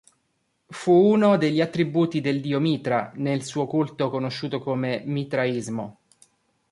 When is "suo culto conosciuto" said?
3.45-4.57